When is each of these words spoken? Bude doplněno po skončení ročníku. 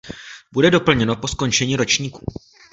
Bude 0.53 0.71
doplněno 0.71 1.15
po 1.15 1.27
skončení 1.27 1.75
ročníku. 1.75 2.25